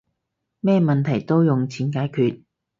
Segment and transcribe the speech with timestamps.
[0.61, 2.41] 咩問題都用錢解決